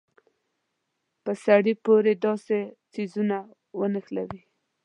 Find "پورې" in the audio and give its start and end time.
1.85-2.13